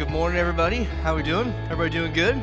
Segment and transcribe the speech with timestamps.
[0.00, 0.84] Good morning, everybody.
[0.84, 1.52] How we doing?
[1.64, 2.36] Everybody doing good?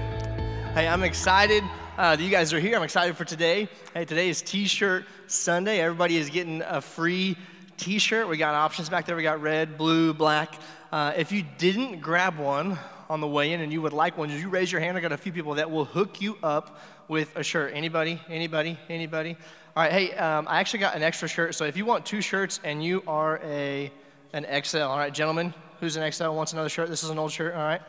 [0.75, 1.63] Hey, I'm excited
[1.97, 2.77] uh, that you guys are here.
[2.77, 3.67] I'm excited for today.
[3.95, 5.79] Hey, today is T-shirt Sunday.
[5.79, 7.35] Everybody is getting a free
[7.77, 8.27] T-shirt.
[8.27, 9.15] We got options back there.
[9.15, 10.53] We got red, blue, black.
[10.91, 12.77] Uh, if you didn't grab one
[13.09, 14.95] on the way in and you would like one, you raise your hand.
[14.95, 17.71] I got a few people that will hook you up with a shirt.
[17.73, 18.21] Anybody?
[18.29, 18.77] Anybody?
[18.87, 19.35] Anybody?
[19.75, 19.91] All right.
[19.91, 21.55] Hey, um, I actually got an extra shirt.
[21.55, 23.91] So if you want two shirts and you are a
[24.33, 26.89] an XL, all right, gentlemen, who's an XL wants another shirt?
[26.89, 27.53] This is an old shirt.
[27.53, 27.81] All right.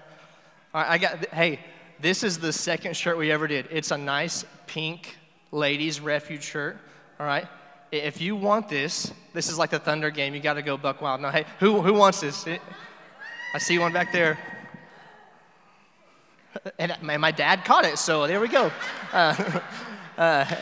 [0.75, 0.90] All right.
[0.90, 1.26] I got.
[1.26, 1.61] Hey,
[2.00, 3.68] this is the second shirt we ever did.
[3.71, 5.17] It's a nice pink
[5.50, 6.79] ladies refuge shirt.
[7.18, 7.46] All right.
[7.90, 10.35] If you want this, this is like the Thunder game.
[10.35, 11.21] You got to go buck wild.
[11.21, 12.46] Now, hey, who who wants this?
[13.54, 14.39] I see one back there.
[16.79, 18.73] And my dad caught it, so there we go.
[19.12, 19.61] Uh,
[20.18, 20.57] uh,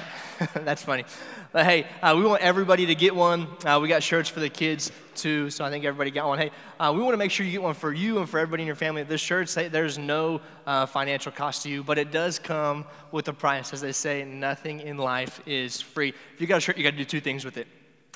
[0.54, 1.04] that's funny.
[1.52, 3.46] But hey, uh, we want everybody to get one.
[3.64, 6.38] Uh, we got shirts for the kids too, so I think everybody got one.
[6.38, 8.62] Hey, uh, we want to make sure you get one for you and for everybody
[8.62, 9.02] in your family.
[9.02, 13.28] This shirt, say, there's no uh, financial cost to you, but it does come with
[13.28, 13.72] a price.
[13.72, 16.10] As they say, nothing in life is free.
[16.34, 17.66] If you got a shirt, you got to do two things with it.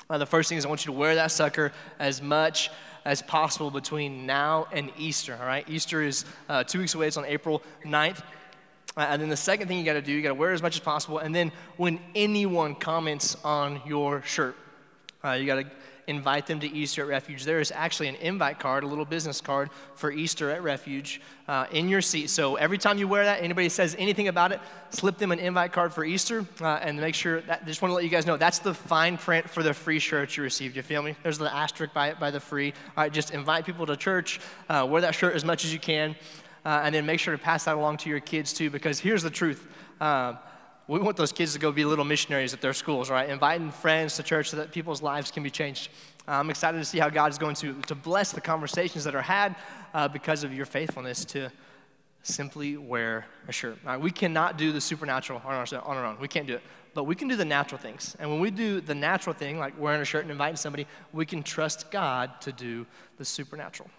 [0.09, 2.69] Uh, the first thing is I want you to wear that sucker as much
[3.05, 5.67] as possible between now and Easter, all right?
[5.69, 8.21] Easter is uh, two weeks away, it's on April 9th.
[8.97, 10.61] Uh, and then the second thing you got to do, you got to wear as
[10.61, 11.19] much as possible.
[11.19, 14.55] And then when anyone comments on your shirt,
[15.23, 15.65] uh, you got to
[16.07, 17.45] invite them to Easter at Refuge.
[17.45, 21.67] There is actually an invite card, a little business card for Easter at Refuge uh,
[21.71, 22.29] in your seat.
[22.29, 25.71] So every time you wear that, anybody says anything about it, slip them an invite
[25.71, 28.35] card for Easter uh, and make sure that, just want to let you guys know
[28.35, 30.75] that's the fine print for the free shirt you received.
[30.75, 31.15] You feel me?
[31.23, 32.73] There's the asterisk by, by the free.
[32.97, 35.79] All right, just invite people to church, uh, wear that shirt as much as you
[35.79, 36.15] can,
[36.65, 39.23] uh, and then make sure to pass that along to your kids too, because here's
[39.23, 39.67] the truth.
[39.99, 40.33] Uh,
[40.87, 43.29] we want those kids to go be little missionaries at their schools, right?
[43.29, 45.89] Inviting friends to church so that people's lives can be changed.
[46.27, 49.21] I'm excited to see how God is going to, to bless the conversations that are
[49.21, 49.55] had
[49.93, 51.51] uh, because of your faithfulness to
[52.23, 53.77] simply wear a shirt.
[53.85, 56.17] Right, we cannot do the supernatural on our, on our own.
[56.19, 56.61] We can't do it.
[56.93, 58.17] But we can do the natural things.
[58.19, 61.25] And when we do the natural thing, like wearing a shirt and inviting somebody, we
[61.25, 62.85] can trust God to do
[63.17, 63.89] the supernatural.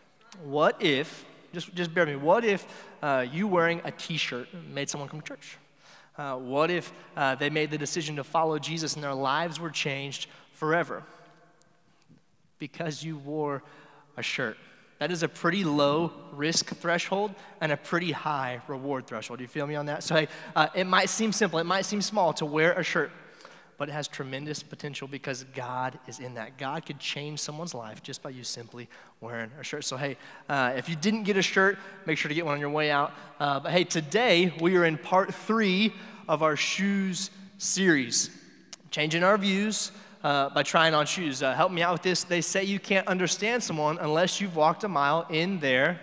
[0.45, 2.67] What if, just, just bear with me, what if
[3.03, 5.59] uh, you wearing a t shirt made someone come to church?
[6.17, 9.71] Uh, what if uh, they made the decision to follow Jesus and their lives were
[9.71, 11.03] changed forever
[12.59, 13.63] because you wore
[14.17, 14.57] a shirt?
[14.99, 19.39] That is a pretty low risk threshold and a pretty high reward threshold.
[19.39, 20.05] Do you feel me on that?
[20.05, 23.11] So, hey, uh, it might seem simple, it might seem small to wear a shirt,
[23.83, 26.57] but it has tremendous potential because God is in that.
[26.57, 28.89] God could change someone's life just by you simply
[29.21, 29.85] wearing a shirt.
[29.85, 30.17] So, hey,
[30.49, 32.93] uh, if you didn't get a shirt, make sure to get one on your way
[32.93, 33.13] out.
[33.41, 35.93] Uh, but hey, today we are in part three
[36.29, 38.31] of our shoes series,
[38.93, 39.91] changing our views.
[40.23, 41.43] Uh, by trying on shoes.
[41.43, 42.23] Uh, help me out with this.
[42.23, 45.99] They say you can't understand someone unless you've walked a mile in their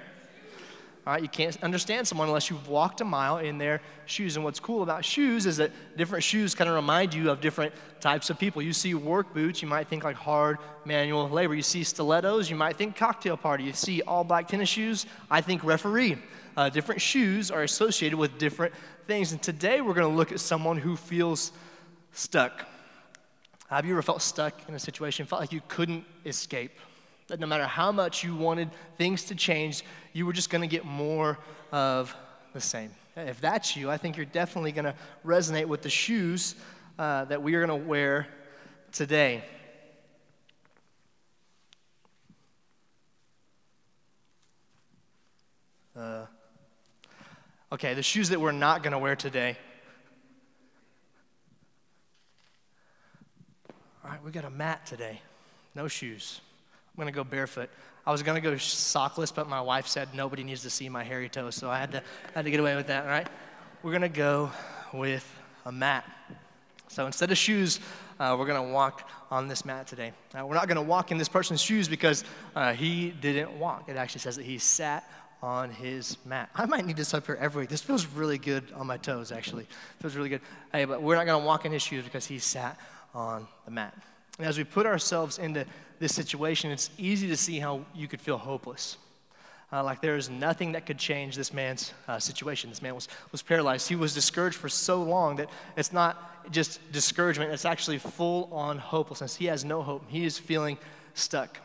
[1.18, 4.36] you can't understand someone unless you've walked a mile in their shoes.
[4.36, 7.74] And what's cool about shoes is that different shoes kind of remind you of different
[8.00, 8.62] types of people.
[8.62, 11.56] You see work boots, you might think like hard manual labor.
[11.56, 13.64] You see stilettos, you might think cocktail party.
[13.64, 16.18] You see all black tennis shoes, I think referee.
[16.58, 18.74] Uh, different shoes are associated with different
[19.08, 19.32] things.
[19.32, 21.52] And today we're going to look at someone who feels
[22.12, 22.66] stuck.
[23.70, 26.72] Have you ever felt stuck in a situation, felt like you couldn't escape?
[27.30, 30.68] That no matter how much you wanted things to change, you were just going to
[30.68, 31.40] get more
[31.72, 32.16] of
[32.54, 32.92] the same.
[33.16, 34.96] If that's you, I think you're definitely going to
[35.26, 36.56] resonate with the shoes
[36.98, 38.28] uh, that we are going to wear
[38.92, 39.44] today.
[45.96, 46.26] Uh,
[47.72, 49.58] okay, the shoes that we're not going to wear today.
[54.04, 55.22] All right, we got a mat today.
[55.76, 56.42] No shoes.
[57.00, 57.70] I'm to go barefoot.
[58.06, 61.30] I was to go sockless, but my wife said nobody needs to see my hairy
[61.30, 62.04] toes, so I had to,
[62.36, 63.28] had to get away with that, all right?
[63.84, 64.52] We're to go
[64.92, 65.26] with
[65.66, 66.04] a mat.
[66.90, 67.80] So instead of shoes,
[68.20, 70.12] uh, we're to walk on this mat today.
[70.34, 73.88] Now, we're not to walk in this person's shoes because uh, he didn't walk.
[73.88, 75.10] It actually says that he sat
[75.42, 76.50] on his mat.
[76.54, 77.70] I might need this up here every week.
[77.70, 79.64] This feels really good on my toes, actually.
[79.64, 80.42] It feels really good.
[80.74, 82.78] Hey, but we're not to walk in his shoes because he sat
[83.16, 83.96] on the mat.
[84.40, 85.66] And as we put ourselves into
[86.00, 88.98] this situation, it's easy to see how you could feel hopeless.
[89.72, 92.70] Uh, like there is nothing that could change this man's uh, situation.
[92.70, 93.90] This man was, was paralyzed.
[93.90, 98.80] He was discouraged for so long that it's not just discouragement, it's actually full on
[98.80, 99.36] hopelessness.
[99.36, 100.06] He has no hope.
[100.08, 100.78] He is feeling
[101.14, 101.60] stuck.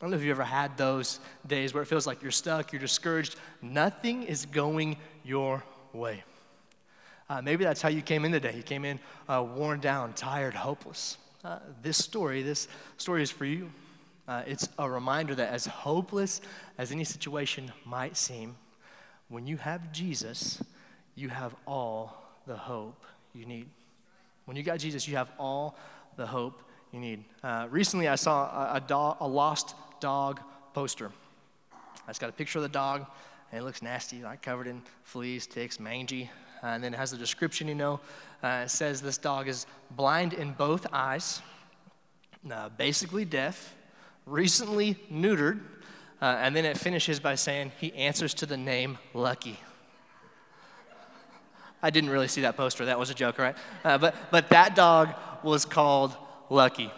[0.00, 2.72] I don't know if you've ever had those days where it feels like you're stuck,
[2.72, 5.62] you're discouraged, nothing is going your
[5.92, 6.24] way.
[7.30, 8.54] Uh, maybe that's how you came in today.
[8.54, 8.98] You came in
[9.28, 13.70] uh, worn down, tired, hopeless uh, this story, this story is for you.
[14.26, 16.40] Uh, it's a reminder that as hopeless
[16.78, 18.56] as any situation might seem,
[19.28, 20.62] when you have Jesus,
[21.14, 23.04] you have all the hope
[23.34, 23.68] you need.
[24.46, 25.76] When you got Jesus, you have all
[26.16, 26.62] the hope
[26.92, 27.24] you need.
[27.42, 30.40] Uh, recently, I saw a, a, a lost dog
[30.72, 31.10] poster.
[32.08, 33.06] It's got a picture of the dog,
[33.50, 36.30] and it looks nasty, like covered in fleas, ticks, mangy.
[36.62, 38.00] Uh, and then it has a description, you know.
[38.44, 41.40] Uh, says this dog is blind in both eyes,
[42.52, 43.74] uh, basically deaf,
[44.26, 45.60] recently neutered,
[46.20, 49.58] uh, and then it finishes by saying he answers to the name Lucky.
[51.82, 52.84] I didn't really see that poster.
[52.84, 53.56] That was a joke, right?
[53.82, 56.14] Uh, but, but that dog was called
[56.50, 56.92] Lucky.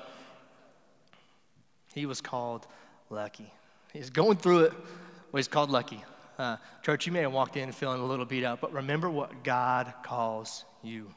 [1.95, 2.67] He was called
[3.09, 3.53] Lucky.
[3.93, 6.03] He's going through it, well, he's called Lucky.
[6.41, 9.45] Uh, church, you may have walked in feeling a little beat up, but remember what
[9.45, 11.15] God calls you.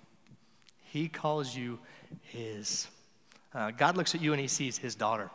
[0.91, 1.79] He calls you
[2.23, 2.87] His.
[3.53, 5.29] Uh, God looks at you and He sees His daughter.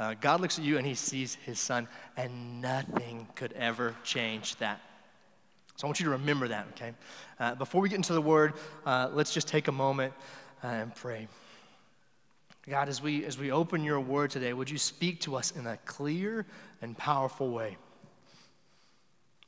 [0.00, 1.86] Uh, God looks at you and he sees his son,
[2.16, 4.80] and nothing could ever change that.
[5.76, 6.94] So I want you to remember that, okay?
[7.38, 8.54] Uh, before we get into the word,
[8.86, 10.14] uh, let's just take a moment
[10.64, 11.28] uh, and pray.
[12.66, 15.66] God, as we, as we open your word today, would you speak to us in
[15.66, 16.46] a clear
[16.80, 17.76] and powerful way?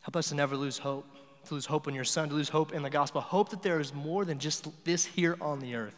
[0.02, 1.06] Help us to never lose hope,
[1.46, 3.20] to lose hope in your son, to lose hope in the gospel.
[3.20, 5.94] Hope that there is more than just this here on the earth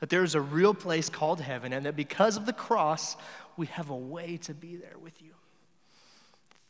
[0.00, 3.16] that there is a real place called heaven, and that because of the cross,
[3.56, 5.30] we have a way to be there with you.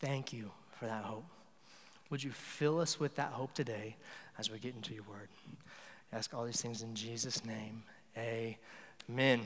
[0.01, 1.25] Thank you for that hope.
[2.11, 3.97] Would you fill us with that hope today
[4.39, 5.29] as we get into your word?
[6.13, 7.83] I ask all these things in Jesus' name.
[8.17, 9.41] Amen.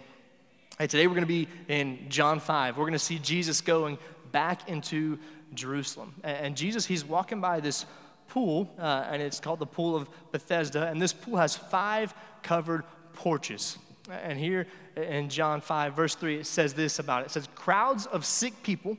[0.78, 2.76] Hey, today we're going to be in John 5.
[2.76, 3.98] We're going to see Jesus going
[4.30, 5.18] back into
[5.54, 6.14] Jerusalem.
[6.22, 7.86] And Jesus, he's walking by this
[8.30, 10.86] pool, uh, and it's called the Pool of Bethesda.
[10.86, 13.76] And this pool has five covered porches.
[14.10, 14.66] And here
[14.96, 17.26] in John 5, verse 3, it says this about it.
[17.26, 18.96] It says, Crowds of sick people,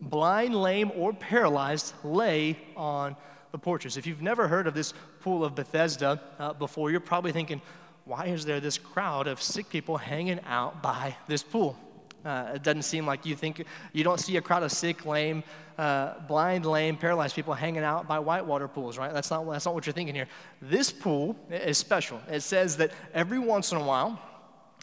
[0.00, 3.16] blind, lame, or paralyzed, lay on
[3.52, 3.96] the porches.
[3.96, 7.62] If you've never heard of this pool of Bethesda uh, before, you're probably thinking,
[8.04, 11.76] why is there this crowd of sick people hanging out by this pool?
[12.24, 15.42] Uh, it doesn't seem like you think, you don't see a crowd of sick, lame,
[15.76, 19.12] uh, blind, lame, paralyzed people hanging out by whitewater pools, right?
[19.12, 20.28] That's not, that's not what you're thinking here.
[20.60, 22.20] This pool is special.
[22.30, 24.20] It says that every once in a while,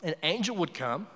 [0.04, 1.08] an angel would come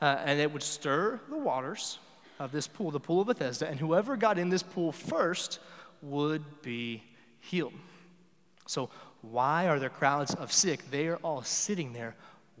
[0.00, 1.98] uh, and it would stir the waters
[2.38, 5.58] of this pool, the pool of Bethesda, and whoever got in this pool first
[6.02, 7.02] would be
[7.40, 7.72] healed.
[8.66, 8.90] So,
[9.22, 10.90] why are there crowds of sick?
[10.90, 12.14] They are all sitting there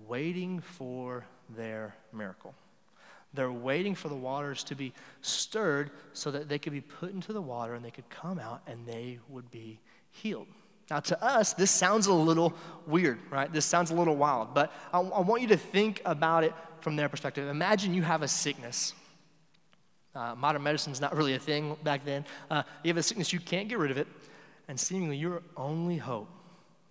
[0.06, 2.54] waiting for their miracle.
[3.34, 7.32] They're waiting for the waters to be stirred so that they could be put into
[7.32, 10.46] the water and they could come out and they would be healed.
[10.90, 12.54] Now, to us, this sounds a little
[12.86, 13.52] weird, right?
[13.52, 16.94] This sounds a little wild, but I, I want you to think about it from
[16.96, 17.48] their perspective.
[17.48, 18.92] Imagine you have a sickness.
[20.14, 22.24] Uh, modern medicine is not really a thing back then.
[22.50, 24.06] Uh, you have a sickness, you can't get rid of it,
[24.68, 26.28] and seemingly your only hope,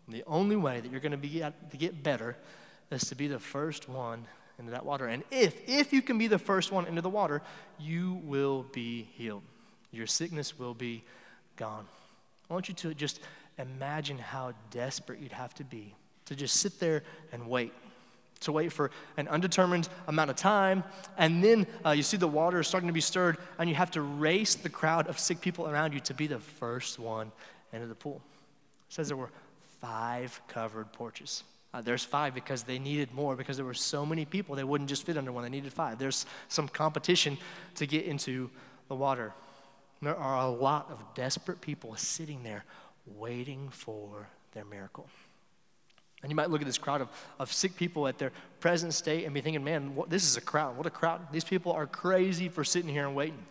[0.10, 2.36] the only way that you're going to get better,
[2.92, 4.26] is to be the first one
[4.64, 5.08] into that water.
[5.08, 7.42] And if, if you can be the first one into the water,
[7.80, 9.44] you will be healed.
[9.92, 11.04] Your sickness will be
[11.56, 11.86] gone.
[12.50, 13.20] I want you to just
[13.58, 15.94] imagine how desperate you'd have to be
[16.26, 17.74] to just sit there and wait.
[18.42, 20.84] To wait for an undetermined amount of time,
[21.18, 24.02] and then uh, you see the water starting to be stirred, and you have to
[24.02, 27.32] race the crowd of sick people around you to be the first one
[27.72, 28.22] into the pool.
[28.90, 29.32] It says there were
[29.80, 31.44] five covered porches.
[31.74, 34.90] Uh, there's five because they needed more because there were so many people they wouldn't
[34.90, 35.44] just fit under one.
[35.44, 35.98] They needed five.
[35.98, 37.38] There's some competition
[37.76, 38.52] to get into
[38.90, 39.34] the water.
[40.02, 42.64] There are a lot of desperate people sitting there
[43.06, 45.08] waiting for their miracle.
[46.22, 49.26] And you might look at this crowd of, of sick people at their present state
[49.26, 50.78] and be thinking, man, what, this is a crowd.
[50.78, 51.22] What a crowd.
[51.32, 53.46] These people are crazy for sitting here and waiting.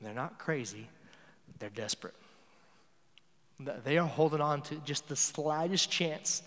[0.00, 0.88] They're not crazy,
[1.58, 2.14] they're desperate.
[3.84, 6.42] They are holding on to just the slightest chance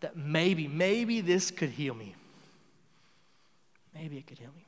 [0.00, 2.14] that maybe, maybe this could heal me.
[3.94, 4.64] Maybe it could heal me.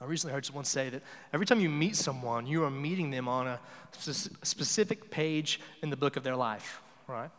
[0.00, 1.02] I recently heard someone say that
[1.32, 3.60] every time you meet someone, you are meeting them on a
[3.92, 7.30] specific page in the book of their life, right?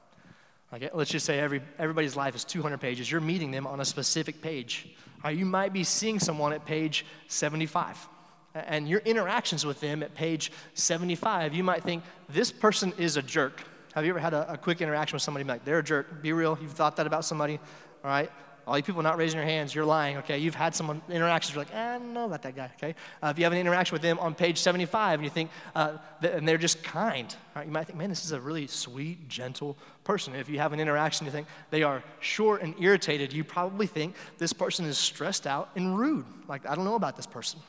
[0.72, 3.10] Like, eh, let's just say every, everybody's life is 200 pages.
[3.10, 4.90] You're meeting them on a specific page.
[5.24, 8.08] Or you might be seeing someone at page 75.
[8.54, 13.22] And your interactions with them at page 75, you might think, this person is a
[13.22, 13.64] jerk.
[13.94, 16.22] Have you ever had a, a quick interaction with somebody like, they're a jerk?
[16.22, 16.58] Be real.
[16.62, 17.60] You've thought that about somebody,
[18.04, 18.30] all right?
[18.70, 20.38] all you people not raising your hands, you're lying, okay?
[20.38, 22.94] You've had someone interactions, you're like, eh, I don't know about that guy, okay?
[23.22, 25.98] Uh, if you have an interaction with them on page 75 and you think, uh,
[26.22, 27.66] th- and they're just kind, right?
[27.66, 30.36] You might think, man, this is a really sweet, gentle person.
[30.36, 34.16] If you have an interaction, you think they are short and irritated, you probably think
[34.38, 36.26] this person is stressed out and rude.
[36.48, 37.60] Like, I don't know about this person.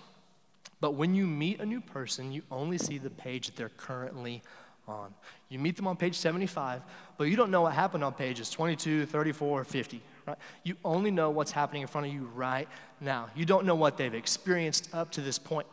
[0.83, 4.43] But when you meet a new person, you only see the page that they're currently
[4.91, 5.15] on.
[5.49, 6.83] You meet them on page 75,
[7.17, 10.01] but you don't know what happened on pages 22, 34, 50.
[10.27, 10.37] Right?
[10.65, 12.69] You only know what's happening in front of you right
[13.01, 13.29] now.
[13.35, 15.67] You don't know what they've experienced up to this point.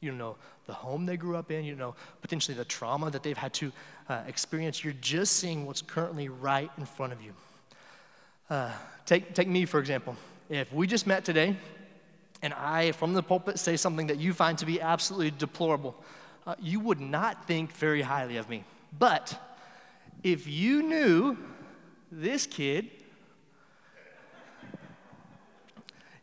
[0.00, 0.36] You don't know
[0.66, 1.64] the home they grew up in.
[1.64, 3.72] You know potentially the trauma that they've had to
[4.08, 4.82] uh, experience.
[4.82, 7.32] You're just seeing what's currently right in front of you.
[8.48, 8.70] Uh,
[9.06, 10.16] take, take me, for example.
[10.48, 11.54] If we just met today
[12.42, 15.94] and I, from the pulpit, say something that you find to be absolutely deplorable,
[16.46, 18.64] uh, you would not think very highly of me.
[18.98, 19.38] But
[20.22, 21.36] if you knew
[22.10, 22.90] this kid,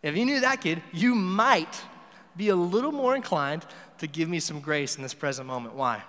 [0.04, 1.82] if you knew that kid, you might
[2.36, 3.66] be a little more inclined
[3.98, 5.76] to give me some grace in this present moment.
[5.76, 6.04] Why?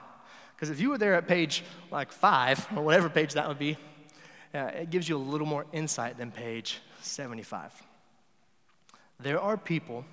[0.54, 3.76] Because if you were there at page like five, or whatever page that would be,
[4.54, 7.72] uh, it gives you a little more insight than page 75.
[9.20, 10.04] There are people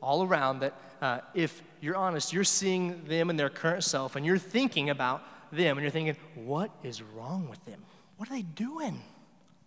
[0.00, 4.24] all around that, uh, if you're honest, you're seeing them in their current self and
[4.24, 7.82] you're thinking about them and you're thinking, what is wrong with them?
[8.16, 9.00] What are they doing?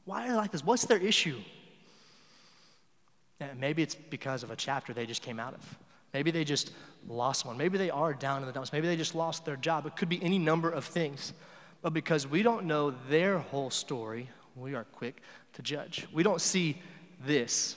[0.06, 0.64] Why are they like this?
[0.64, 1.40] What's their issue?
[3.40, 5.78] And maybe it's because of a chapter they just came out of.
[6.14, 6.72] Maybe they just
[7.08, 7.58] lost one.
[7.58, 8.74] Maybe they are down in the dumps.
[8.74, 9.86] Maybe they just lost their job.
[9.86, 11.34] It could be any number of things.
[11.82, 15.22] But because we don't know their whole story, we are quick
[15.54, 16.06] to judge.
[16.14, 16.82] We don't see
[17.26, 17.76] this.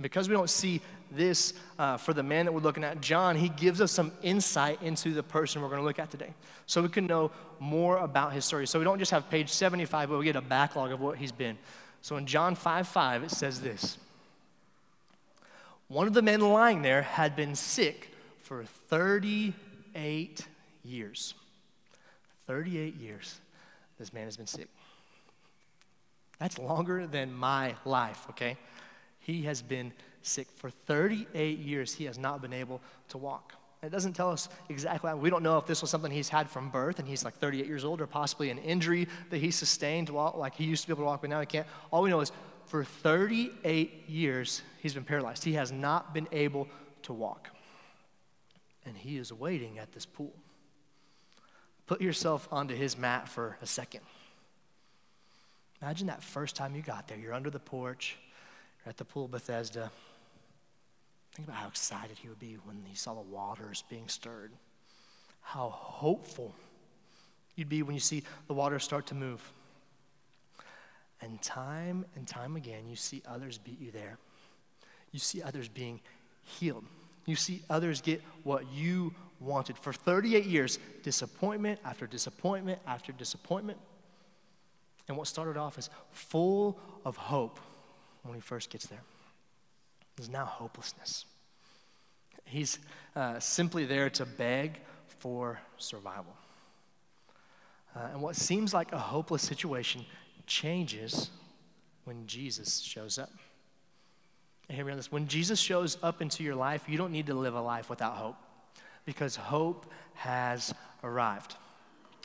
[0.00, 3.48] Because we don't see this uh, for the man that we're looking at, John, he
[3.48, 6.34] gives us some insight into the person we're going to look at today.
[6.66, 8.66] So we can know more about his story.
[8.66, 11.32] So we don't just have page 75, but we get a backlog of what he's
[11.32, 11.58] been.
[12.02, 13.98] So in John 5 5, it says this
[15.88, 18.12] One of the men lying there had been sick
[18.42, 20.46] for 38
[20.84, 21.34] years.
[22.46, 23.40] 38 years,
[23.98, 24.68] this man has been sick.
[26.38, 28.56] That's longer than my life, okay?
[29.18, 31.94] He has been sick for 38 years.
[31.94, 33.54] He has not been able to walk.
[33.82, 35.14] It doesn't tell us exactly.
[35.14, 37.66] We don't know if this was something he's had from birth and he's like 38
[37.66, 40.92] years old, or possibly an injury that he sustained while, like he used to be
[40.92, 41.66] able to walk, but now he can't.
[41.92, 42.32] All we know is
[42.66, 45.44] for 38 years, he's been paralyzed.
[45.44, 46.68] He has not been able
[47.02, 47.50] to walk.
[48.84, 50.34] And he is waiting at this pool.
[51.86, 54.00] Put yourself onto his mat for a second.
[55.80, 57.16] Imagine that first time you got there.
[57.16, 58.16] You're under the porch
[58.84, 59.90] at the pool Bethesda.
[61.38, 64.50] Think about how excited he would be when he saw the waters being stirred.
[65.40, 66.52] How hopeful
[67.54, 69.40] you'd be when you see the waters start to move.
[71.20, 74.18] And time and time again, you see others beat you there.
[75.12, 76.00] You see others being
[76.42, 76.84] healed.
[77.24, 79.78] You see others get what you wanted.
[79.78, 83.78] For 38 years, disappointment after disappointment after disappointment.
[85.06, 87.60] And what started off as full of hope
[88.24, 89.04] when he first gets there.
[90.18, 91.24] There's now hopelessness.
[92.44, 92.80] He's
[93.14, 96.34] uh, simply there to beg for survival.
[97.94, 100.04] Uh, and what seems like a hopeless situation
[100.46, 101.30] changes
[102.04, 103.30] when Jesus shows up.
[104.68, 105.12] Hear me on this.
[105.12, 108.14] When Jesus shows up into your life, you don't need to live a life without
[108.14, 108.36] hope
[109.04, 111.54] because hope has arrived.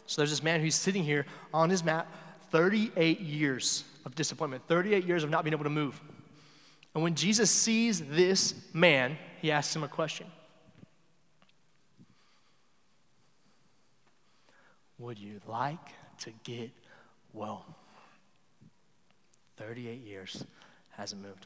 [0.08, 2.08] So there's this man who's sitting here on his mat
[2.50, 6.02] 38 years of disappointment, 38 years of not being able to move.
[6.94, 10.28] And when Jesus sees this man, he asks him a question
[15.00, 16.72] Would you like to get
[17.34, 17.66] well?
[19.58, 20.46] 38 years
[20.92, 21.46] hasn't moved.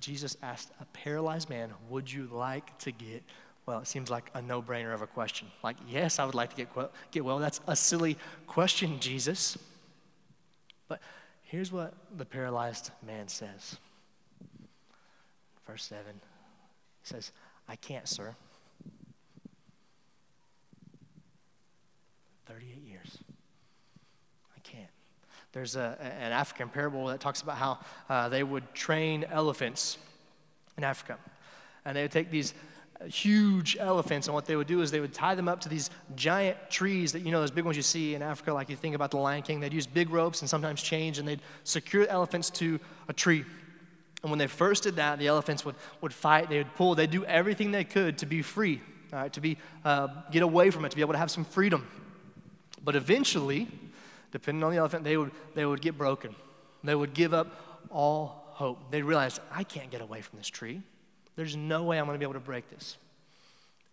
[0.00, 3.22] Jesus asked a paralyzed man, Would you like to get
[3.66, 3.80] well?
[3.80, 5.48] It seems like a no brainer of a question.
[5.62, 6.68] Like, yes, I would like to get,
[7.10, 7.38] get well.
[7.38, 9.58] That's a silly question, Jesus.
[10.88, 11.00] But
[11.42, 13.78] here's what the paralyzed man says.
[15.66, 17.32] Verse 7 he says,
[17.68, 18.34] I can't, sir.
[22.46, 23.18] 38 years.
[24.56, 24.88] I can't.
[25.52, 29.98] There's a, an African parable that talks about how uh, they would train elephants
[30.76, 31.18] in Africa.
[31.84, 32.54] And they would take these
[33.04, 35.90] huge elephants, and what they would do is they would tie them up to these
[36.14, 38.94] giant trees that you know those big ones you see in Africa, like you think
[38.94, 39.60] about the Lion King.
[39.60, 43.44] They'd use big ropes and sometimes chains, and they'd secure elephants to a tree.
[44.26, 47.12] And when they first did that, the elephants would, would fight, they would pull, they'd
[47.12, 48.82] do everything they could to be free,
[49.30, 51.86] to be uh, get away from it, to be able to have some freedom.
[52.82, 53.68] But eventually,
[54.32, 56.34] depending on the elephant, they would they would get broken.
[56.82, 58.90] They would give up all hope.
[58.90, 60.82] They realized, I can't get away from this tree.
[61.36, 62.96] There's no way I'm going to be able to break this.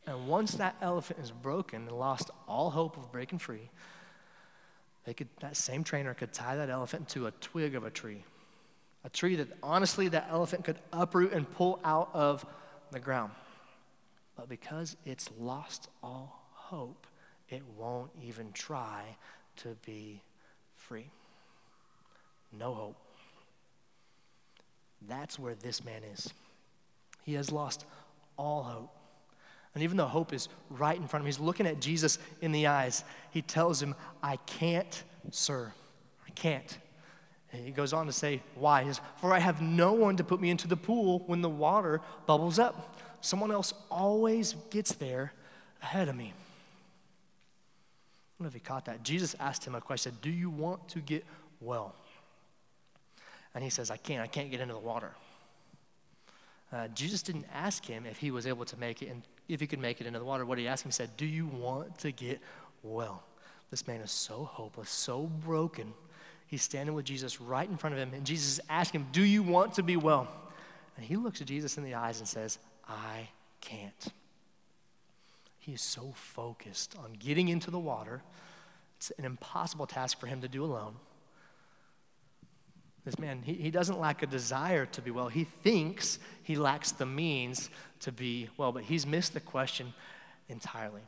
[0.08, 3.70] And once that elephant is broken and lost all hope of breaking free,
[5.06, 8.24] they could, that same trainer could tie that elephant to a twig of a tree.
[9.04, 12.46] A tree that honestly that elephant could uproot and pull out of
[12.92, 13.32] the ground.
[14.36, 17.06] But because it's lost all hope,
[17.50, 19.04] it won't even try
[19.58, 20.22] to be
[20.76, 21.10] free.
[22.58, 22.98] No hope.
[25.08, 26.34] That's where this man is.
[27.24, 27.86] He has lost
[28.38, 28.96] all hope.
[29.74, 32.52] And even though hope is right in front of him, he's looking at Jesus in
[32.52, 33.04] the eyes.
[33.32, 35.74] He tells him, I can't, sir.
[36.28, 36.78] I can't.
[37.54, 38.84] He goes on to say, Why?
[38.86, 42.02] Says, For I have no one to put me into the pool when the water
[42.26, 42.98] bubbles up.
[43.22, 45.34] Someone else always gets there
[45.82, 46.26] ahead of me.
[46.26, 46.32] I
[48.38, 49.04] don't know if he caught that.
[49.04, 51.24] Jesus asked him a question Do you want to get
[51.62, 51.96] well?
[53.54, 54.22] And he says, I can't.
[54.22, 55.12] I can't get into the water.
[56.72, 59.68] Uh, Jesus didn't ask him if he was able to make it and if he
[59.68, 60.44] could make it into the water.
[60.44, 62.42] What he asked him, said, Do you want to get
[62.82, 63.24] well?
[63.70, 65.94] This man is so hopeless, so broken.
[66.48, 69.24] He's standing with Jesus right in front of him, and Jesus is asking him, Do
[69.24, 70.28] you want to be well?
[70.96, 73.30] And he looks at Jesus in the eyes and says, I
[73.62, 74.08] can't.
[75.58, 78.22] He is so focused on getting into the water.
[78.98, 80.96] It's an impossible task for him to do alone.
[83.06, 85.28] This man, he, he doesn't lack a desire to be well.
[85.28, 87.70] He thinks he lacks the means
[88.02, 89.94] to be well, but he's missed the question
[90.48, 91.02] entirely.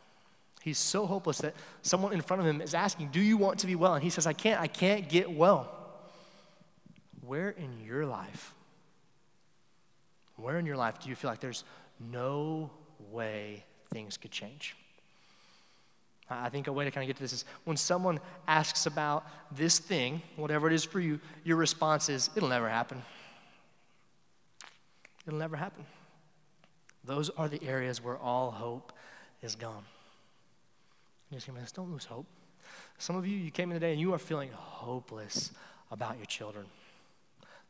[0.66, 1.54] He's so hopeless that
[1.84, 3.94] someone in front of him is asking, Do you want to be well?
[3.94, 5.72] And he says, I can't, I can't get well.
[7.22, 8.56] Where in your life,
[10.38, 11.66] where in your life do you feel like there's
[12.00, 12.72] no
[13.12, 14.76] way things could change?
[16.32, 19.24] I think a way to kind of get to this is when someone asks about
[19.52, 23.04] this thing, whatever it is for you, your response is, it'll never happen.
[25.28, 25.86] It'll never happen.
[27.04, 28.94] Those are the areas where all hope
[29.44, 29.84] is gone.
[31.32, 32.28] You say, man, don't lose hope.
[32.98, 35.52] Some of you, you came in today and you are feeling hopeless
[35.92, 36.66] about your children.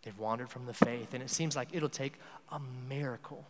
[0.04, 2.14] They've wandered from the faith, and it seems like it'll take
[2.52, 3.44] a miracle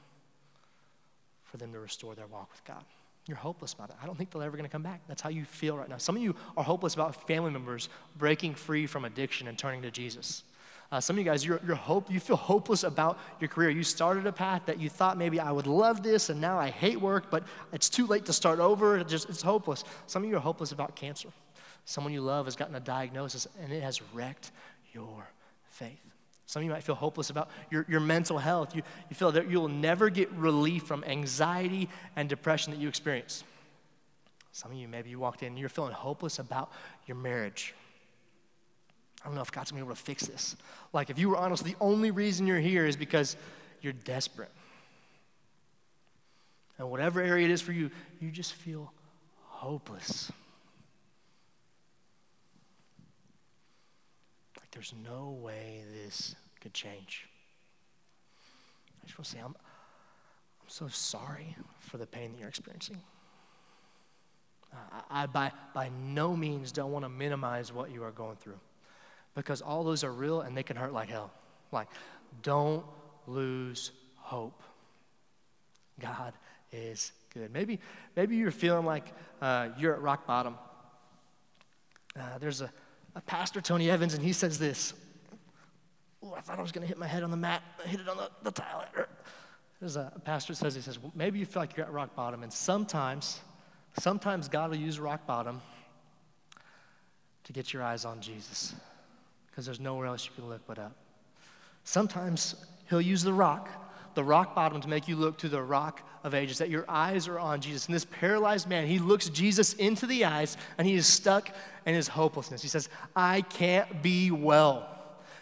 [1.44, 2.84] for them to restore their walk with God.
[3.28, 3.96] You're hopeless about it.
[4.02, 5.02] I don't think they're ever going to come back.
[5.08, 5.98] That's how you feel right now.
[5.98, 9.92] Some of you are hopeless about family members breaking free from addiction and turning to
[9.92, 10.44] Jesus.
[10.92, 13.70] Uh, some of you guys, you're, you're hope, you feel hopeless about your career.
[13.70, 16.70] You started a path that you thought maybe I would love this, and now I
[16.70, 17.44] hate work, but
[17.74, 18.98] it's too late to start over.
[18.98, 19.84] It just, it's hopeless.
[20.08, 21.30] Some of you are hopeless about cancer.
[21.86, 24.52] Someone you love has gotten a diagnosis, and it has wrecked
[24.94, 25.28] your
[25.70, 26.00] faith.
[26.46, 28.76] Some of you might feel hopeless about your, your mental health.
[28.76, 33.44] You, you feel that you'll never get relief from anxiety and depression that you experience.
[34.52, 36.72] Some of you, maybe you walked in and you're feeling hopeless about
[37.08, 37.74] your marriage.
[39.26, 40.56] I don't know if God's gonna be able to fix this.
[40.94, 43.36] Like, if you were honest, the only reason you're here is because
[43.82, 44.52] you're desperate.
[46.78, 48.94] And whatever area it is for you, you just feel
[49.42, 50.32] hopeless.
[54.60, 57.28] Like, there's no way this could change.
[59.02, 63.02] I just want to say, I'm, I'm so sorry for the pain that you're experiencing.
[64.72, 68.60] I, I by, by no means don't want to minimize what you are going through
[69.36, 71.32] because all those are real and they can hurt like hell.
[71.72, 71.88] Like,
[72.42, 72.84] don't
[73.28, 74.64] lose hope.
[76.00, 76.34] God
[76.72, 77.54] is good.
[77.54, 77.80] Maybe,
[78.16, 79.06] maybe you're feeling like
[79.42, 80.56] uh, you're at rock bottom.
[82.18, 82.72] Uh, there's a
[83.26, 84.94] Pastor Tony Evans, and he says this.
[86.24, 87.62] Oh, I thought I was going to hit my head on the mat.
[87.84, 88.86] I hit it on the, the tile.
[89.80, 92.44] There's a pastor says, he says, well, maybe you feel like you're at rock bottom,
[92.44, 93.42] and sometimes,
[94.00, 95.62] sometimes God will use rock bottom
[97.44, 98.74] to get your eyes on Jesus
[99.56, 100.96] because there's nowhere else you can look but up.
[101.86, 102.56] Sometimes
[102.90, 103.70] he'll use the rock
[104.16, 107.28] the rock bottom to make you look to the rock of ages, that your eyes
[107.28, 107.86] are on Jesus.
[107.86, 111.50] And this paralyzed man, he looks Jesus into the eyes and he is stuck
[111.86, 112.62] in his hopelessness.
[112.62, 114.90] He says, I can't be well.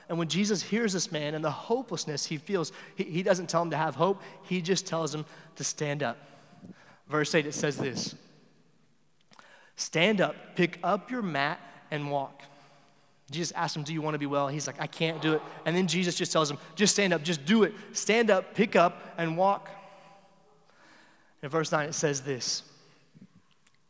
[0.10, 3.62] And when Jesus hears this man and the hopelessness he feels, he, he doesn't tell
[3.62, 6.17] him to have hope, he just tells him to stand up.
[7.08, 8.15] Verse 8, it says this
[9.76, 12.41] Stand up, pick up your mat, and walk.
[13.31, 14.47] Jesus asks him, Do you want to be well?
[14.47, 15.41] He's like, I can't do it.
[15.65, 17.73] And then Jesus just tells him, Just stand up, just do it.
[17.93, 19.69] Stand up, pick up, and walk.
[21.41, 22.63] In verse 9, it says this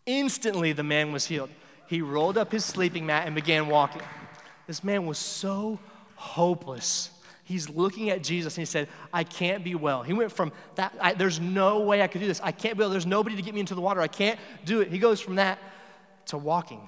[0.05, 1.49] Instantly the man was healed.
[1.87, 4.01] He rolled up his sleeping mat and began walking.
[4.67, 5.79] This man was so
[6.15, 7.09] hopeless.
[7.43, 10.01] He's looking at Jesus and he said, I can't be well.
[10.01, 12.39] He went from that, I, there's no way I could do this.
[12.41, 12.89] I can't be well.
[12.89, 13.99] There's nobody to get me into the water.
[13.99, 14.89] I can't do it.
[14.89, 15.59] He goes from that
[16.27, 16.87] to walking.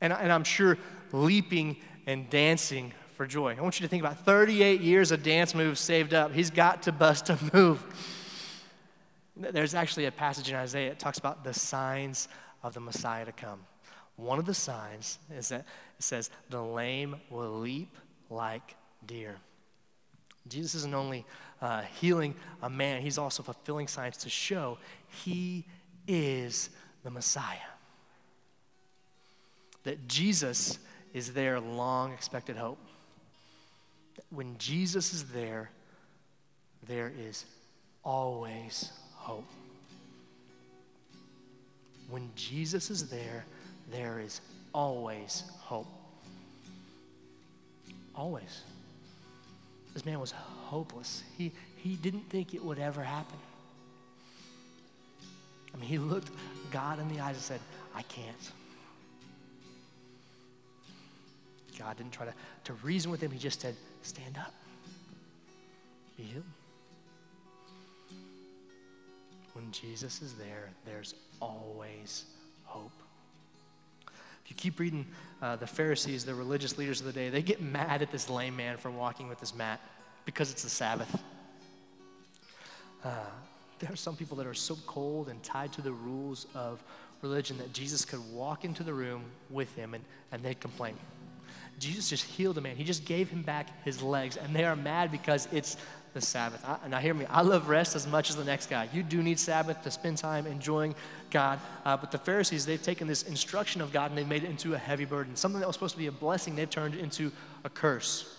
[0.00, 0.76] And, and I'm sure
[1.12, 3.54] leaping and dancing for joy.
[3.58, 6.32] I want you to think about 38 years of dance moves saved up.
[6.32, 7.84] He's got to bust a move.
[9.36, 12.28] There's actually a passage in Isaiah that talks about the signs
[12.62, 13.60] of the Messiah to come.
[14.16, 17.96] One of the signs is that it says, the lame will leap
[18.30, 19.36] like deer.
[20.48, 21.24] Jesus isn't only
[21.60, 24.78] uh, healing a man, he's also fulfilling signs to show
[25.24, 25.64] he
[26.06, 26.70] is
[27.04, 27.56] the Messiah.
[29.84, 30.78] That Jesus
[31.18, 32.78] is their long expected hope.
[34.30, 35.68] When Jesus is there,
[36.86, 37.44] there is
[38.04, 39.44] always hope.
[42.08, 43.44] When Jesus is there,
[43.90, 44.40] there is
[44.72, 45.88] always hope.
[48.14, 48.62] Always.
[49.94, 51.24] This man was hopeless.
[51.36, 53.38] He, he didn't think it would ever happen.
[55.74, 56.30] I mean, he looked
[56.70, 57.60] God in the eyes and said,
[57.94, 58.52] I can't.
[61.78, 63.30] God didn't try to, to reason with him.
[63.30, 64.52] He just said, Stand up,
[66.16, 66.44] be healed.
[69.52, 72.24] When Jesus is there, there's always
[72.64, 72.92] hope.
[74.06, 75.06] If you keep reading
[75.42, 78.56] uh, the Pharisees, the religious leaders of the day, they get mad at this lame
[78.56, 79.80] man for walking with his mat
[80.24, 81.22] because it's the Sabbath.
[83.04, 83.10] Uh,
[83.78, 86.82] there are some people that are so cold and tied to the rules of
[87.22, 90.94] religion that Jesus could walk into the room with him and, and they'd complain.
[91.78, 92.76] Jesus just healed a man.
[92.76, 95.76] He just gave him back his legs, and they are mad because it's
[96.14, 96.64] the Sabbath.
[96.64, 97.26] I, now, hear me.
[97.26, 98.88] I love rest as much as the next guy.
[98.92, 100.94] You do need Sabbath to spend time enjoying
[101.30, 101.60] God.
[101.84, 104.74] Uh, but the Pharisees, they've taken this instruction of God and they've made it into
[104.74, 105.36] a heavy burden.
[105.36, 107.30] Something that was supposed to be a blessing, they've turned into
[107.64, 108.34] a curse.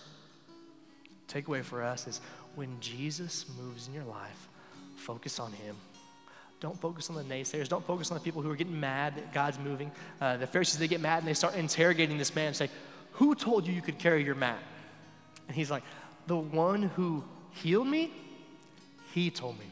[1.28, 2.20] Takeaway for us is
[2.56, 4.48] when Jesus moves in your life,
[4.96, 5.76] focus on Him.
[6.58, 7.68] Don't focus on the naysayers.
[7.68, 9.90] Don't focus on the people who are getting mad that God's moving.
[10.20, 12.68] Uh, the Pharisees, they get mad and they start interrogating this man and say,
[13.12, 14.58] Who told you you could carry your mat?
[15.48, 15.82] And he's like,
[16.26, 18.12] The one who healed me,
[19.12, 19.66] he told me.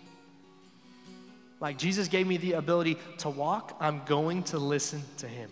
[1.61, 5.51] Like Jesus gave me the ability to walk, I'm going to listen to him.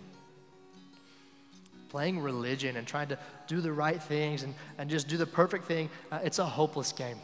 [1.88, 5.64] Playing religion and trying to do the right things and, and just do the perfect
[5.64, 7.16] thing, uh, it's a hopeless game.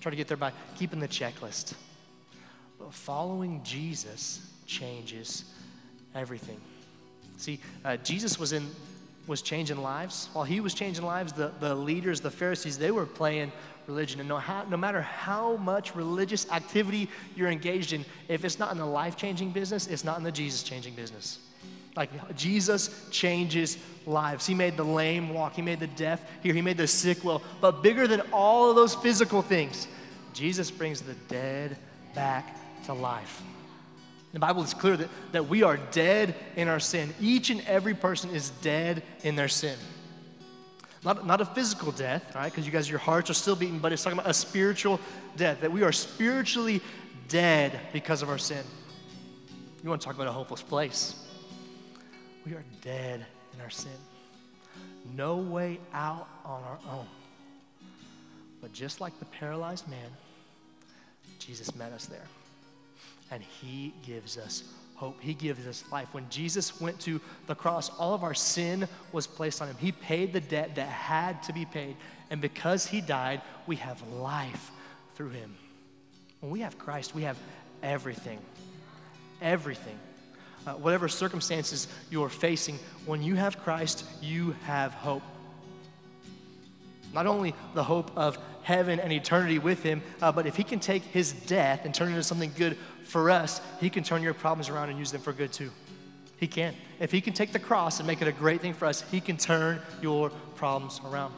[0.00, 1.74] Try to get there by keeping the checklist.
[2.78, 5.44] But following Jesus changes
[6.14, 6.60] everything.
[7.36, 8.68] See, uh, Jesus was in
[9.26, 10.28] was changing lives.
[10.32, 13.52] While he was changing lives, the, the leaders, the Pharisees, they were playing
[13.86, 14.20] religion.
[14.20, 18.72] And no, how, no matter how much religious activity you're engaged in, if it's not
[18.72, 21.38] in the life changing business, it's not in the Jesus changing business.
[21.96, 24.46] Like Jesus changes lives.
[24.46, 27.42] He made the lame walk, He made the deaf hear, He made the sick well.
[27.60, 29.86] But bigger than all of those physical things,
[30.32, 31.76] Jesus brings the dead
[32.14, 32.56] back
[32.86, 33.42] to life.
[34.32, 37.12] The Bible is clear that, that we are dead in our sin.
[37.20, 39.78] Each and every person is dead in their sin.
[41.04, 42.50] Not, not a physical death, right?
[42.50, 45.00] Because you guys, your hearts are still beating, but it's talking about a spiritual
[45.36, 46.80] death, that we are spiritually
[47.28, 48.64] dead because of our sin.
[49.82, 51.14] You want to talk about a hopeless place?
[52.46, 53.92] We are dead in our sin.
[55.14, 57.06] No way out on our own.
[58.60, 60.08] But just like the paralyzed man,
[61.38, 62.28] Jesus met us there
[63.32, 64.62] and He gives us
[64.94, 65.20] hope.
[65.20, 66.06] He gives us life.
[66.12, 69.76] When Jesus went to the cross, all of our sin was placed on Him.
[69.80, 71.96] He paid the debt that had to be paid.
[72.30, 74.70] And because He died, we have life
[75.16, 75.56] through Him.
[76.40, 77.38] When we have Christ, we have
[77.82, 78.38] everything.
[79.40, 79.98] Everything.
[80.66, 85.22] Uh, whatever circumstances you're facing, when you have Christ, you have hope.
[87.12, 90.78] Not only the hope of heaven and eternity with Him, uh, but if He can
[90.78, 94.34] take His death and turn it into something good for us, He can turn your
[94.34, 95.70] problems around and use them for good too.
[96.36, 96.74] He can.
[96.98, 99.20] If He can take the cross and make it a great thing for us, He
[99.20, 101.34] can turn your problems around.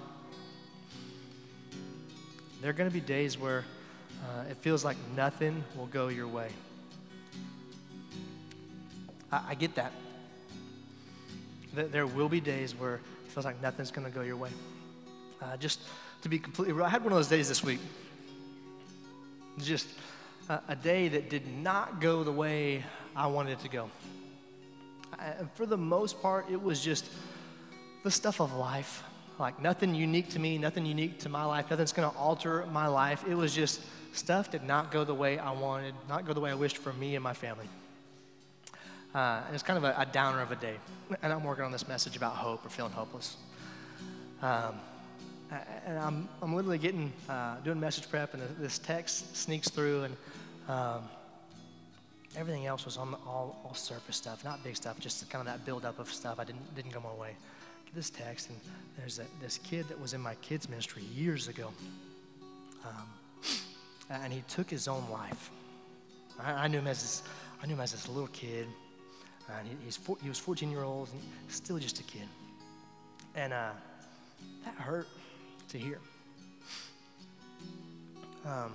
[2.61, 3.65] There are going to be days where
[4.25, 6.49] uh, it feels like nothing will go your way.
[9.31, 9.93] I, I get that.
[11.75, 14.51] There will be days where it feels like nothing's going to go your way.
[15.43, 15.81] Uh, just
[16.23, 17.81] to be completely real, I had one of those days this week.
[19.59, 19.89] Just
[20.49, 22.85] a, day that did not go the way
[23.17, 23.91] I wanted it to go.
[25.19, 27.09] And for the most part, it was just
[28.03, 29.03] the stuff of life.
[29.39, 33.25] Like nothing unique to me, nothing unique to my life, nothing's gonna alter my life.
[33.27, 33.81] It was just
[34.13, 36.93] stuff did not go the way I wanted, not go the way I wished for
[36.93, 37.69] me and my family.
[39.15, 40.75] Uh, and it's kind of a, a, downer of a day.
[41.23, 43.37] And I'm working on this message about hope or feeling hopeless.
[44.43, 44.75] Um,
[45.87, 50.17] and I'm, I'm literally getting, uh, doing message prep, and this text sneaks through, and
[50.69, 51.09] um,
[52.37, 55.53] everything else was on the, all, all surface stuff, not big stuff, just kind of
[55.53, 56.39] that buildup of stuff.
[56.39, 57.37] I didn't, didn't go my way.
[57.87, 58.59] to this text, and
[58.97, 61.71] there's a, this kid that was in my kids' ministry years ago.
[62.85, 63.09] Um,
[64.11, 65.51] and he took his own life.
[66.39, 67.23] I, I, knew him as this,
[67.63, 68.67] I knew him as this little kid.
[69.59, 72.29] And he, he's four, he was 14 year old and still just a kid.
[73.35, 73.71] And uh,
[74.65, 75.09] that hurt
[75.75, 75.99] to hear.
[78.47, 78.73] Um,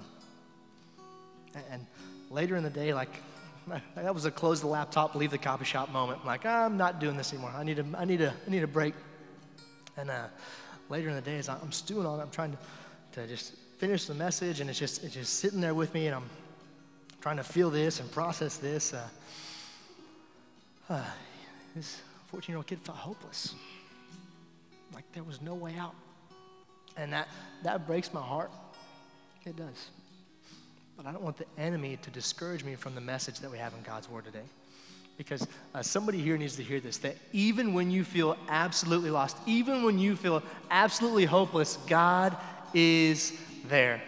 [1.71, 1.85] and,
[2.29, 3.09] later in the day, like
[3.95, 6.19] that was a close the laptop, leave the copy shop moment.
[6.21, 7.53] I'm like, I'm not doing this anymore.
[7.55, 8.93] I need a, I need a, I need a break.
[9.95, 10.25] And uh,
[10.89, 12.57] later in the day, as I'm stewing on it, I'm trying to,
[13.21, 16.15] to just finish the message, and it's just, it's just sitting there with me, and
[16.15, 16.29] I'm
[17.21, 18.93] trying to feel this and process this.
[18.93, 19.07] Uh,
[20.89, 21.03] uh,
[21.75, 23.55] this 14 year old kid felt hopeless.
[24.93, 25.95] Like there was no way out.
[26.97, 27.27] And that,
[27.63, 28.51] that breaks my heart.
[29.45, 29.89] It does.
[30.97, 33.73] But I don't want the enemy to discourage me from the message that we have
[33.73, 34.43] in God's Word today.
[35.17, 39.37] Because uh, somebody here needs to hear this that even when you feel absolutely lost,
[39.45, 42.35] even when you feel absolutely hopeless, God
[42.73, 43.33] is
[43.69, 44.01] there.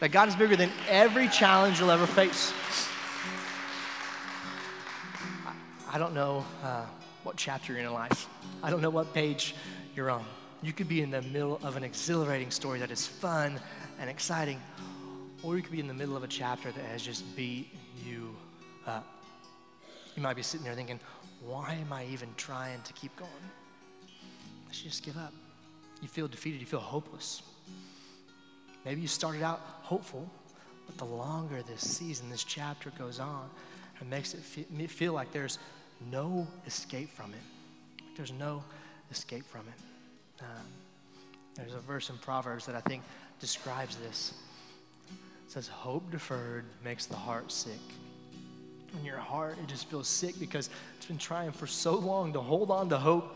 [0.00, 2.52] That God is bigger than every challenge you'll ever face.
[5.44, 6.86] I, I don't know uh,
[7.24, 8.28] what chapter you're in life,
[8.62, 9.56] I don't know what page
[9.94, 10.24] you're on.
[10.60, 13.60] You could be in the middle of an exhilarating story that is fun
[14.00, 14.60] and exciting,
[15.42, 17.68] or you could be in the middle of a chapter that has just beat
[18.04, 18.34] you
[18.86, 19.06] up.
[20.16, 20.98] You might be sitting there thinking,
[21.46, 23.30] why am I even trying to keep going?
[24.68, 25.32] I should just give up.
[26.02, 27.42] You feel defeated, you feel hopeless.
[28.84, 30.28] Maybe you started out hopeful,
[30.86, 33.48] but the longer this season, this chapter goes on,
[34.00, 35.58] it makes it feel like there's
[36.10, 38.04] no escape from it.
[38.16, 38.64] There's no
[39.12, 39.84] escape from it.
[40.40, 40.46] Um,
[41.56, 43.02] there's a verse in Proverbs that I think
[43.40, 44.34] describes this.
[45.10, 47.72] It says, Hope deferred makes the heart sick.
[48.98, 52.40] In your heart, it just feels sick because it's been trying for so long to
[52.40, 53.34] hold on to hope.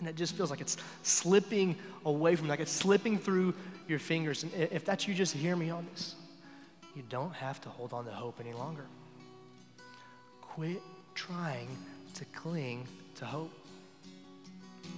[0.00, 3.54] And it just feels like it's slipping away from you, like it's slipping through
[3.86, 4.42] your fingers.
[4.42, 6.16] And if that's you, just hear me on this.
[6.96, 8.84] You don't have to hold on to hope any longer.
[10.40, 10.82] Quit
[11.14, 11.68] trying
[12.14, 13.52] to cling to hope.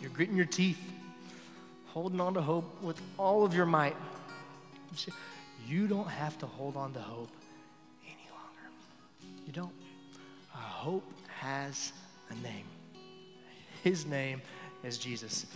[0.00, 0.80] You're gritting your teeth,
[1.86, 3.96] holding on to hope with all of your might.
[5.66, 7.30] You don't have to hold on to hope
[8.04, 9.38] any longer.
[9.46, 9.72] You don't.
[10.54, 11.92] Uh, hope has
[12.30, 12.66] a name.
[13.82, 14.42] His name
[14.82, 15.46] is Jesus.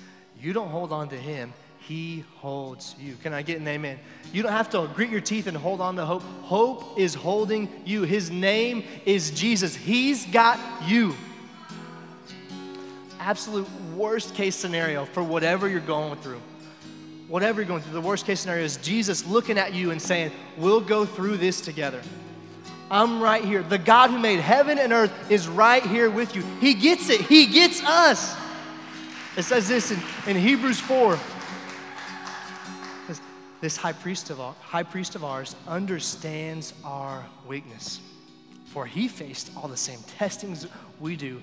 [0.41, 3.15] You don't hold on to him, he holds you.
[3.23, 3.99] Can I get an amen?
[4.33, 6.23] You don't have to grit your teeth and hold on to hope.
[6.43, 8.03] Hope is holding you.
[8.03, 9.75] His name is Jesus.
[9.75, 11.15] He's got you.
[13.19, 16.41] Absolute worst case scenario for whatever you're going through
[17.29, 20.33] whatever you're going through, the worst case scenario is Jesus looking at you and saying,
[20.57, 22.01] We'll go through this together.
[22.91, 23.63] I'm right here.
[23.63, 26.43] The God who made heaven and earth is right here with you.
[26.59, 28.37] He gets it, He gets us.
[29.37, 31.19] It says this in, in Hebrews 4.
[33.61, 38.01] This high priest, of, our high priest of ours understands our weakness,
[38.67, 40.69] for he faced all the same testings
[41.01, 41.43] we do,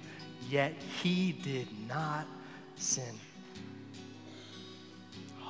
[0.49, 2.25] yet he did not
[2.75, 3.13] sin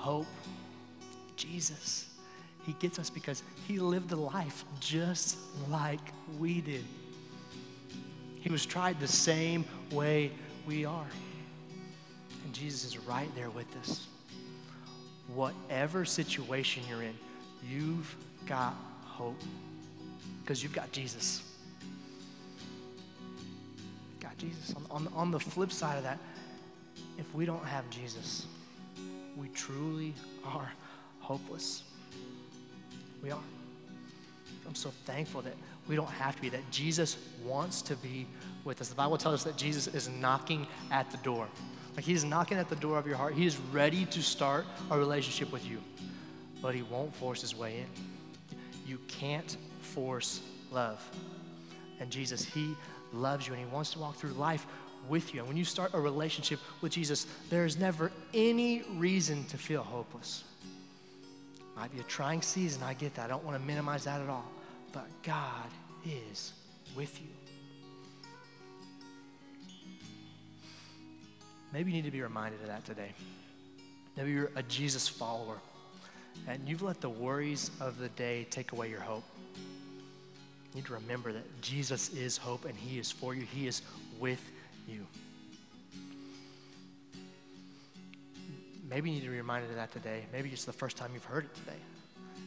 [0.05, 0.27] hope.
[1.35, 2.09] Jesus.
[2.65, 5.37] He gets us because he lived a life just
[5.69, 5.99] like
[6.39, 6.85] we did.
[8.39, 10.31] He was tried the same way
[10.67, 11.07] we are.
[12.43, 14.07] And Jesus is right there with us.
[15.33, 17.17] Whatever situation you're in,
[17.67, 19.41] you've got hope
[20.43, 21.41] because you've got Jesus.
[24.49, 24.75] Jesus.
[24.75, 26.19] On, on, on the flip side of that,
[27.17, 28.45] if we don't have Jesus,
[29.37, 30.71] we truly are
[31.19, 31.83] hopeless.
[33.23, 33.39] We are.
[34.67, 35.55] I'm so thankful that
[35.87, 38.27] we don't have to be, that Jesus wants to be
[38.63, 38.89] with us.
[38.89, 41.47] The Bible tells us that Jesus is knocking at the door.
[41.95, 43.33] Like he's knocking at the door of your heart.
[43.35, 45.79] He is ready to start a relationship with you,
[46.61, 48.57] but he won't force his way in.
[48.85, 51.01] You can't force love.
[51.99, 52.75] And Jesus, he
[53.15, 54.65] loves you and he wants to walk through life
[55.07, 55.39] with you.
[55.39, 59.83] And when you start a relationship with Jesus, there is never any reason to feel
[59.83, 60.43] hopeless.
[61.75, 63.25] Might be a trying season, I get that.
[63.25, 64.49] I don't want to minimize that at all.
[64.93, 65.69] But God
[66.05, 66.53] is
[66.95, 67.27] with you.
[71.73, 73.11] Maybe you need to be reminded of that today.
[74.15, 75.57] Maybe you're a Jesus follower
[76.47, 79.23] and you've let the worries of the day take away your hope.
[80.75, 83.81] You need to remember that Jesus is hope and He is for you, He is
[84.19, 84.41] with
[84.89, 85.07] you.
[88.89, 90.25] Maybe you need to be reminded of that today.
[90.33, 91.77] Maybe it's the first time you've heard it today.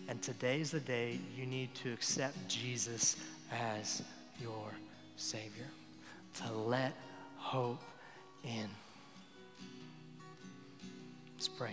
[0.09, 3.17] And today is the day you need to accept Jesus
[3.51, 4.03] as
[4.43, 4.73] your
[5.17, 5.71] Savior,
[6.35, 6.93] to let
[7.39, 7.83] hope
[8.45, 8.69] in.
[11.35, 11.73] Let's pray.